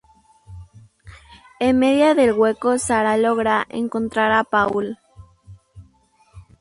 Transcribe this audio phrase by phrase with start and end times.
[1.59, 4.97] En medio del hueco Sara logra encontrar a Paul.